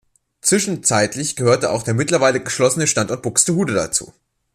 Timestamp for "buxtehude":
3.21-3.75